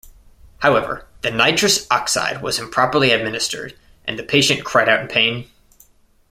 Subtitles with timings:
[0.63, 5.47] However, the nitrous oxide was improperly administered and the patient cried out in pain.